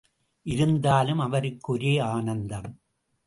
இருந்தாலும் 0.43 1.19
அவருக்கு 1.19 1.73
ஒரே 1.73 1.97
ஆனந்தம். 1.97 2.79